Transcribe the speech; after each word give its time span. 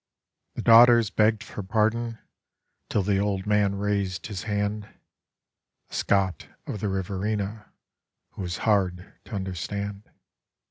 The 0.55 0.63
daughters 0.63 1.11
begged 1.11 1.43
for 1.43 1.61
pardon 1.61 2.17
till 2.89 3.03
the 3.03 3.19
old 3.19 3.45
man 3.45 3.75
raised 3.75 4.25
his 4.25 4.41
hand 4.49 4.89
A 5.91 5.93
Scot 5.93 6.47
of 6.65 6.79
the 6.79 6.89
Riverina 6.89 7.71
who 8.31 8.41
was 8.41 8.57
hard 8.65 9.13
to 9.25 9.35
understand. 9.35 10.09